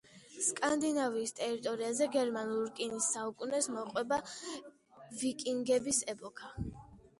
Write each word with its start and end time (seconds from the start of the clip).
სკანდინავიის 0.43 1.33
ტერიტორიაზე 1.39 2.07
გერმანულ 2.15 2.65
რკინის 2.71 3.11
საუკუნეს 3.17 3.71
მოყვება 3.77 4.21
ვიკინგების 5.21 6.05
ეპოქა. 6.17 6.53